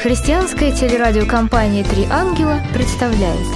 [0.00, 3.48] Христианская телерадиокомпания «Три ангела» представляет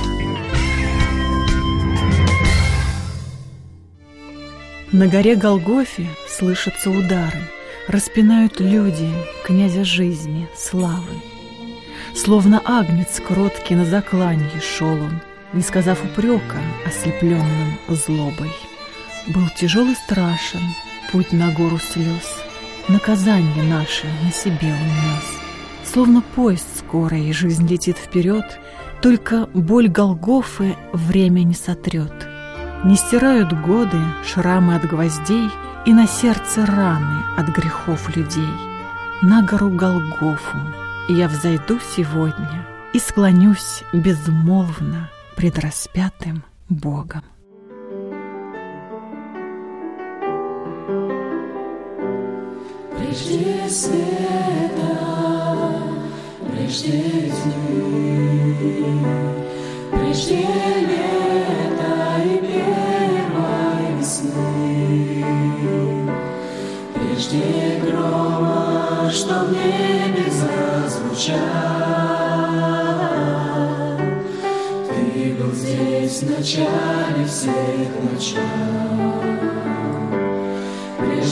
[4.90, 7.38] На горе Голгофе слышатся удары,
[7.86, 9.12] Распинают люди
[9.44, 11.22] князя жизни, славы.
[12.16, 15.20] Словно агнец кроткий на закланье шел он,
[15.52, 18.50] Не сказав упрека, ослепленным злобой.
[19.28, 20.62] Был тяжел и страшен
[21.12, 22.42] путь на гору слез,
[22.88, 25.38] Наказание наше на себе он нес.
[25.84, 28.58] Словно поезд скорый, жизнь летит вперед,
[29.02, 32.26] Только боль Голгофы время не сотрет.
[32.84, 35.50] Не стирают годы шрамы от гвоздей
[35.84, 38.54] И на сердце раны от грехов людей.
[39.20, 40.58] На гору Голгофу
[41.10, 47.22] я взойду сегодня И склонюсь безмолвно пред распятым Богом.
[53.18, 55.08] Прежде света
[56.52, 58.14] прежде весны,
[59.90, 60.36] прежде
[60.86, 61.94] лета
[62.24, 65.24] и первой весны,
[66.94, 71.38] прежде грома, что в небе зазвучал.
[74.88, 78.42] Ты был здесь в начале всех начал,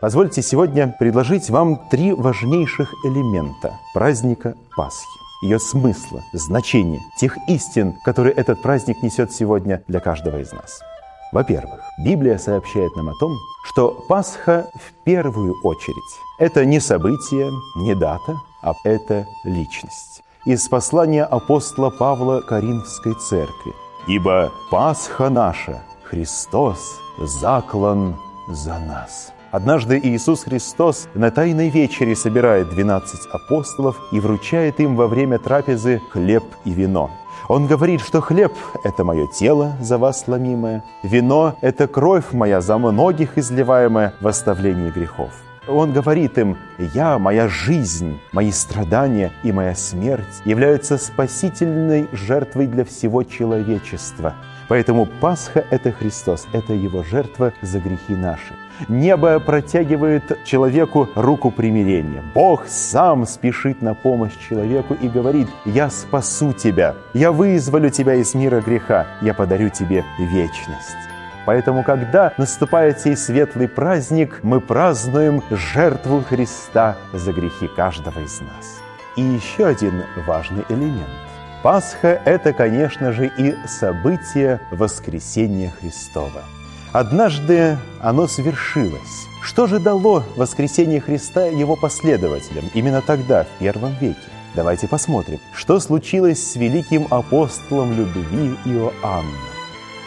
[0.00, 8.34] Позвольте сегодня предложить вам три важнейших элемента праздника Пасхи ее смысла, значения, тех истин, которые
[8.34, 10.80] этот праздник несет сегодня для каждого из нас.
[11.34, 17.96] Во-первых, Библия сообщает нам о том, что Пасха в первую очередь– это не событие, не
[17.96, 20.22] дата, а это личность.
[20.46, 23.72] Из послания апостола Павла Коринфской церкви.
[24.06, 28.14] «Ибо Пасха наша, Христос, заклан
[28.48, 29.32] за нас».
[29.54, 36.02] Однажды Иисус Христос на Тайной вечере собирает 12 апостолов и вручает им во время трапезы
[36.10, 37.12] хлеб и вино.
[37.48, 38.52] Он говорит, что хлеб–
[38.84, 44.90] это мое тело за вас ломимое, вино– это кровь моя за многих изливаемая в оставлении
[44.90, 45.30] грехов.
[45.66, 52.84] Он говорит им, «Я, моя жизнь, мои страдания и моя смерть являются спасительной жертвой для
[52.84, 54.34] всего человечества».
[54.68, 58.54] Поэтому Пасха– это Христос, это Его жертва за грехи наши.
[58.88, 62.22] Небо протягивает человеку руку примирения.
[62.34, 68.34] Бог сам спешит на помощь человеку и говорит, «Я спасу тебя, я вызволю тебя из
[68.34, 71.03] мира греха, я подарю тебе вечность».
[71.46, 78.80] Поэтому, когда наступает сей светлый праздник, мы празднуем жертву Христа за грехи каждого из нас.
[79.16, 81.08] И еще один важный элемент–
[81.64, 86.44] Пасха– это, конечно же, и событие воскресения Христова.
[86.92, 89.28] Однажды оно свершилось.
[89.40, 94.20] Что же дало воскресение Христа его последователям именно тогда, в первом веке?
[94.54, 99.32] Давайте посмотрим, что случилось с великим апостолом любви Иоанном.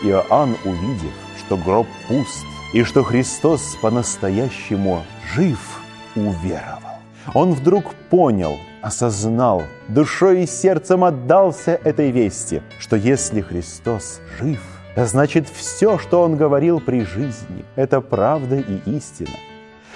[0.04, 1.14] Иоанн, увидев,
[1.48, 5.04] что гроб пуст и что Христос по-настоящему
[5.34, 5.80] жив,
[6.14, 7.00] уверовал.
[7.34, 14.60] Он вдруг понял, осознал, душой и сердцем отдался этой вести, что если Христос жив,
[14.98, 19.38] значит все, что Он говорил при жизни, это правда и истина.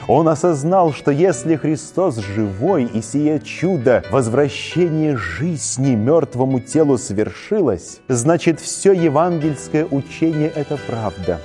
[0.07, 8.59] Он осознал, что если Христос живой и сие чудо, возвращение жизни мертвому телу свершилось, значит
[8.59, 11.39] все евангельское учение– это правда.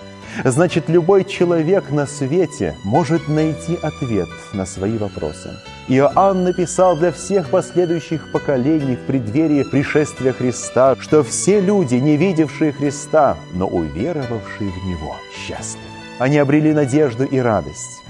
[0.44, 5.50] Значит, любой человек на свете может найти ответ на свои вопросы.
[5.88, 12.72] Иоанн написал для всех последующих поколений в преддверии пришествия Христа, что все люди, не видевшие
[12.72, 15.86] Христа, но уверовавшие в Него, счастливы.
[16.18, 18.02] Они обрели надежду и радость.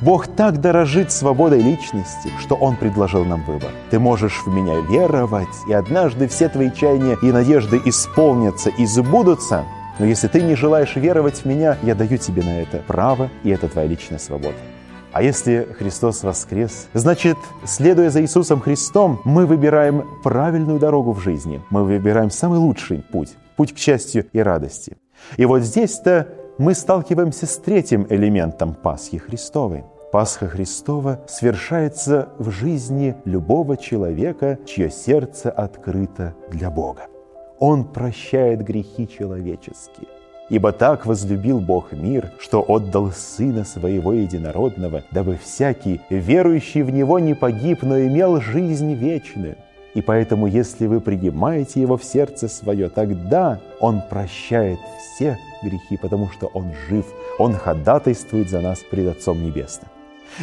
[0.00, 3.70] Бог так дорожит свободой личности, что Он предложил нам выбор.
[3.90, 9.64] Ты можешь в меня веровать, и однажды все твои чаяния и надежды исполнятся и забудутся.
[9.98, 13.50] Но если ты не желаешь веровать в меня, я даю тебе на это право, и
[13.50, 14.56] это твоя личная свобода.
[15.12, 21.62] А если Христос воскрес, значит, следуя за Иисусом Христом, мы выбираем правильную дорогу в жизни.
[21.70, 24.96] Мы выбираем самый лучший путь, путь к счастью и радости.
[25.36, 26.26] И вот здесь-то
[26.58, 29.84] мы сталкиваемся с третьим элементом Пасхи Христовой.
[30.12, 37.08] Пасха Христова свершается в жизни любого человека, чье сердце открыто для Бога.
[37.58, 40.06] Он прощает грехи человеческие.
[40.50, 47.18] Ибо так возлюбил Бог мир, что отдал Сына Своего Единородного, дабы всякий, верующий в Него,
[47.18, 49.56] не погиб, но имел жизнь вечную.
[49.94, 56.30] И поэтому, если вы принимаете Его в сердце свое, тогда Он прощает все грехи, потому
[56.30, 57.06] что Он жив,
[57.38, 59.88] Он ходатайствует за нас пред Отцом Небесным.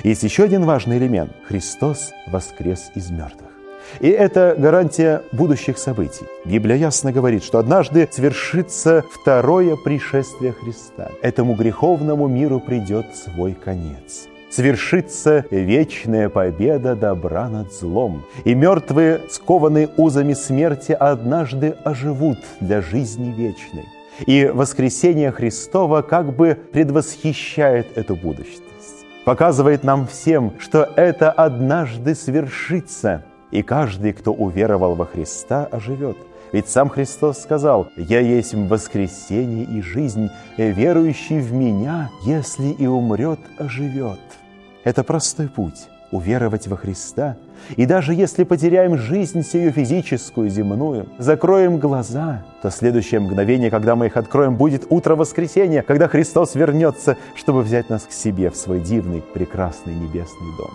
[0.04, 1.32] Есть еще один важный элемент.
[1.48, 3.52] Христос воскрес из мертвых.
[4.00, 6.26] И это гарантия будущих событий.
[6.46, 11.12] Библия ясно говорит, что однажды свершится второе пришествие Христа.
[11.22, 14.28] Этому греховному миру придет свой конец.
[14.50, 18.24] Свершится вечная победа добра над злом.
[18.44, 23.86] И мертвые, скованные узами смерти, однажды оживут для жизни вечной.
[24.26, 29.06] И воскресение Христова как бы предвосхищает эту будущность.
[29.26, 36.18] Показывает нам всем, что это однажды свершится– и каждый, кто уверовал во Христа, оживет.
[36.52, 43.40] Ведь сам Христос сказал, «Я есть воскресение и жизнь, верующий в Меня, если и умрет,
[43.58, 44.20] оживет».
[44.84, 47.38] Это простой путь– уверовать во Христа.
[47.76, 54.08] И даже если потеряем жизнь сию физическую, земную, закроем глаза, то следующее мгновение, когда мы
[54.08, 58.80] их откроем, будет утро воскресения, когда Христос вернется, чтобы взять нас к себе в свой
[58.80, 60.72] дивный, прекрасный небесный дом.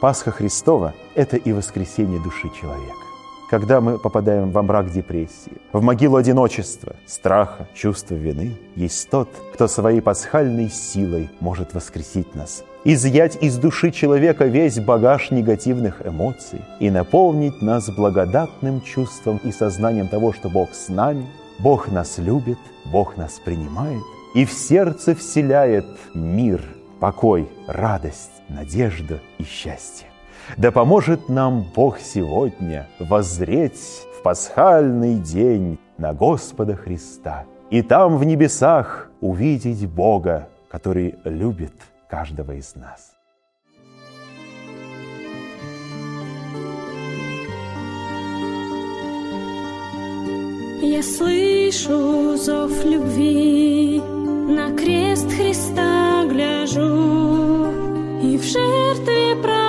[0.00, 3.05] Пасха Христова– это и воскресение души человека.
[3.48, 9.68] Когда мы попадаем во мрак депрессии, в могилу одиночества, страха, чувства вины, есть тот, кто
[9.68, 16.90] своей пасхальной силой может воскресить нас, изъять из души человека весь багаж негативных эмоций и
[16.90, 21.26] наполнить нас благодатным чувством и сознанием того, что Бог с нами,
[21.60, 22.58] Бог нас любит,
[22.90, 24.02] Бог нас принимает
[24.34, 26.60] и в сердце вселяет мир,
[26.98, 30.08] покой, радость, надежду и счастье.
[30.56, 38.24] Да поможет нам Бог сегодня воззреть в пасхальный день на Господа Христа и там в
[38.24, 41.72] небесах увидеть Бога, который любит
[42.08, 43.12] каждого из нас.
[50.82, 57.72] Я слышу зов любви, на крест Христа гляжу,
[58.22, 59.65] и в жертве праведной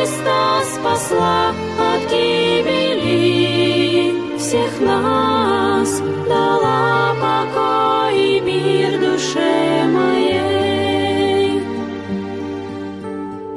[0.00, 3.14] Христа спасла от гибели
[4.38, 11.60] всех нас, дала покой и мир душе моей.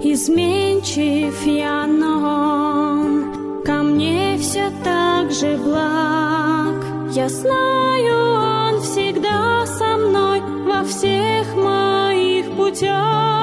[0.04, 6.84] Изменчив я, но ко мне все так же благ.
[7.12, 13.43] Я знаю, он всегда со мной во всех моих путях.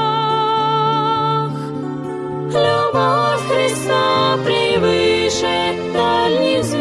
[4.38, 6.79] Превыше дальних звезд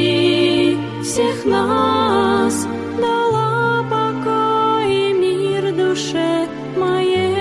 [1.03, 2.67] всех нас,
[2.99, 7.35] дала покой и мир душе моей.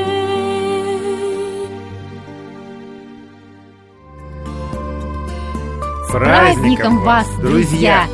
[6.06, 8.06] С праздником вас, друзья!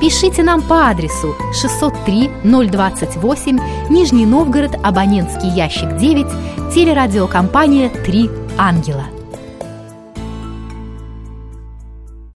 [0.00, 6.26] Пишите нам по адресу 603 028 Нижний Новгород, абонентский ящик 9,
[6.72, 9.17] телерадиокомпания «Три ангела».